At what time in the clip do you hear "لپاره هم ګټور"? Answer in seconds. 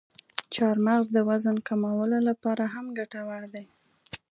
2.29-3.41